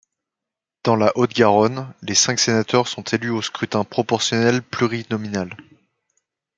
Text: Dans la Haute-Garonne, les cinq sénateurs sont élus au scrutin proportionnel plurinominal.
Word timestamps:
Dans 0.83 0.95
la 0.95 1.15
Haute-Garonne, 1.15 1.93
les 2.01 2.15
cinq 2.15 2.39
sénateurs 2.39 2.87
sont 2.87 3.03
élus 3.03 3.29
au 3.29 3.43
scrutin 3.43 3.83
proportionnel 3.83 4.63
plurinominal. 4.63 5.55